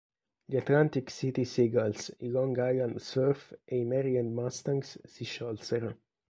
[0.47, 5.95] Gli Atlantic City Seagulls, i Long Island Surf e i Maryland Mustangs si sciolsero.